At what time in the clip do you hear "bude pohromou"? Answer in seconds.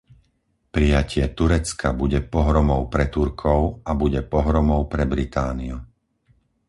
2.01-2.81, 4.01-4.81